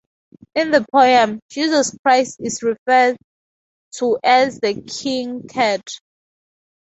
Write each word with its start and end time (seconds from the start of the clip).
In 0.55 0.71
the 0.71 0.83
poem, 0.91 1.39
Jesus 1.47 1.95
Christ 2.01 2.37
is 2.39 2.63
referred 2.63 3.17
to 3.97 4.17
as 4.23 4.59
the 4.59 4.81
"king 4.81 5.47
cat". 5.47 5.87